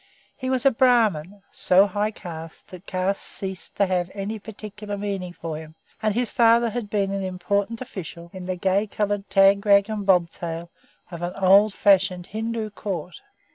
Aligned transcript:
He 0.35 0.49
was 0.49 0.65
a 0.65 0.71
Brahmin, 0.71 1.43
so 1.51 1.85
high 1.85 2.09
caste 2.09 2.69
that 2.69 2.87
caste 2.87 3.21
ceased 3.21 3.77
to 3.77 3.85
have 3.85 4.09
any 4.15 4.39
particular 4.39 4.97
meaning 4.97 5.31
for 5.31 5.57
him; 5.57 5.75
and 6.01 6.15
his 6.15 6.31
father 6.31 6.71
had 6.71 6.89
been 6.89 7.11
an 7.11 7.21
important 7.21 7.81
official 7.81 8.31
in 8.33 8.47
the 8.47 8.55
gay 8.55 8.87
coloured 8.87 9.29
tag 9.29 9.63
rag 9.63 9.91
and 9.91 10.03
bobtail 10.03 10.71
of 11.11 11.21
an 11.21 11.35
old 11.35 11.75
fashioned 11.75 12.25
Hindu 12.25 12.71
Court. 12.71 13.21